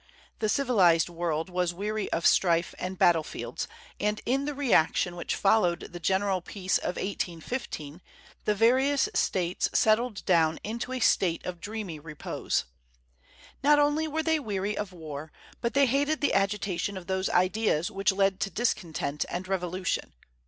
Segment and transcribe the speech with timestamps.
[0.39, 3.67] The civilized world was weary of strife and battlefields,
[3.99, 8.01] and in the reaction which followed the general peace of 1815,
[8.45, 12.65] the various States settled down into a state of dreamy repose.
[13.61, 17.91] Not only were they weary of war, but they hated the agitation of those ideas
[17.91, 20.13] which led to discontent and revolution.